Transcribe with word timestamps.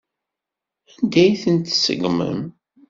Anda 0.95 1.19
ay 1.23 1.33
tent-tṣeggmem? 1.43 2.39